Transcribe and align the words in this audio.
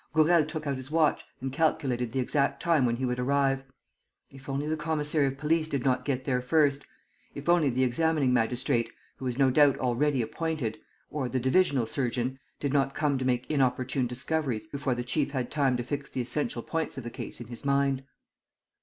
Gourel 0.13 0.43
took 0.47 0.65
out 0.65 0.77
his 0.77 0.89
watch 0.89 1.25
and 1.41 1.53
calculated 1.53 2.11
the 2.11 2.17
exact 2.19 2.59
time 2.59 2.87
when 2.87 2.95
he 2.95 3.05
would 3.05 3.19
arrive. 3.19 3.61
If 4.31 4.49
only 4.49 4.65
the 4.67 4.75
commissary 4.75 5.27
of 5.27 5.37
police 5.37 5.67
did 5.67 5.83
not 5.85 6.05
get 6.05 6.25
there 6.25 6.41
first, 6.41 6.87
if 7.35 7.47
only 7.47 7.69
the 7.69 7.83
examining 7.83 8.33
magistrate, 8.33 8.89
who 9.17 9.25
was 9.25 9.37
no 9.37 9.51
doubt 9.51 9.77
already 9.77 10.23
appointed, 10.23 10.79
or 11.11 11.29
the 11.29 11.39
divisional 11.39 11.85
surgeon, 11.85 12.39
did 12.59 12.73
not 12.73 12.95
come 12.95 13.19
to 13.19 13.25
make 13.25 13.45
inopportune 13.51 14.07
discoveries 14.07 14.65
before 14.65 14.95
the 14.95 15.03
chief 15.03 15.33
had 15.33 15.51
time 15.51 15.77
to 15.77 15.83
fix 15.83 16.09
the 16.09 16.21
essential 16.21 16.63
points 16.63 16.97
of 16.97 17.03
the 17.03 17.11
case 17.11 17.39
in 17.39 17.45
his 17.49 17.63
mind! 17.63 18.03